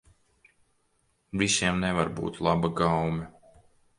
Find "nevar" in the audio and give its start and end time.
1.85-2.11